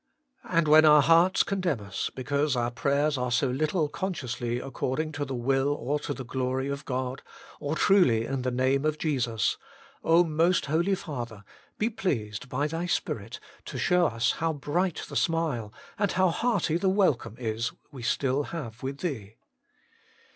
And 0.49 0.67
when 0.67 0.83
our 0.83 1.03
hearts 1.03 1.43
condemn 1.43 1.79
us, 1.79 2.09
because 2.15 2.55
our 2.55 2.71
prayers 2.71 3.19
are 3.19 3.31
so 3.31 3.51
little 3.51 3.87
consciously 3.87 4.57
according 4.57 5.11
to 5.11 5.25
the 5.25 5.35
will 5.35 5.67
or 5.67 5.99
to 5.99 6.11
the 6.15 6.25
glory 6.25 6.69
of 6.69 6.85
God, 6.85 7.21
or 7.59 7.75
truly 7.75 8.25
in 8.25 8.41
the 8.41 8.49
name 8.49 8.83
of 8.83 8.97
Jesus, 8.97 9.57
most 10.03 10.65
Holy 10.65 10.95
Father, 10.95 11.43
be 11.77 11.87
pleased 11.87 12.49
by 12.49 12.65
Thy 12.65 12.87
Spirit 12.87 13.39
to 13.65 13.77
show 13.77 14.07
us 14.07 14.31
how 14.31 14.53
bright 14.53 15.05
the 15.07 15.15
smile 15.15 15.71
and 15.99 16.13
how 16.13 16.29
hearty 16.29 16.77
the 16.77 16.89
welcome 16.89 17.35
is 17.37 17.71
we 17.91 18.01
still 18.01 18.45
have 18.45 18.81
with 18.81 19.01
Thee. 19.01 19.35